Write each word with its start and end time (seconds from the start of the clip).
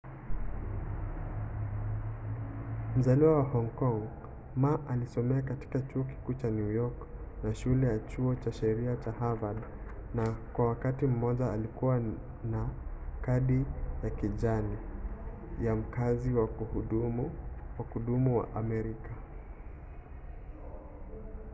mzaliwa 2.97 3.35
wa 3.37 3.43
hong 3.43 3.69
kong 3.79 4.01
ma 4.55 4.79
alisomea 4.89 5.41
katika 5.41 5.79
kituo 5.79 6.03
kikuu 6.03 6.33
cha 6.33 6.49
new 6.49 6.71
york 6.71 6.95
na 7.43 7.55
shule 7.55 7.87
ya 7.87 7.99
chuo 7.99 8.35
cha 8.35 8.51
sheria 8.51 8.95
cha 8.95 9.11
harvard 9.11 9.57
na 10.15 10.31
kwa 10.53 10.67
wakati 10.67 11.05
mmoja 11.07 11.51
alikuwa 11.51 11.99
na 12.51 12.69
kadi 13.21 13.65
ya 14.03 14.09
kijani” 14.09 14.77
ya 15.63 15.75
mkazi 15.75 16.33
wa 16.33 16.47
kudumu 17.89 18.37
wa 18.37 18.55
amerika 18.55 19.09